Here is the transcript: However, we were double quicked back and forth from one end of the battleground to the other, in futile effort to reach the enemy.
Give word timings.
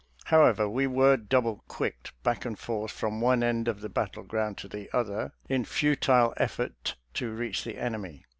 However, 0.25 0.67
we 0.67 0.87
were 0.87 1.15
double 1.15 1.63
quicked 1.67 2.11
back 2.23 2.43
and 2.43 2.57
forth 2.57 2.89
from 2.89 3.21
one 3.21 3.43
end 3.43 3.67
of 3.67 3.81
the 3.81 3.87
battleground 3.89 4.57
to 4.57 4.67
the 4.67 4.89
other, 4.91 5.31
in 5.47 5.63
futile 5.63 6.33
effort 6.37 6.95
to 7.13 7.31
reach 7.31 7.63
the 7.63 7.77
enemy. 7.77 8.25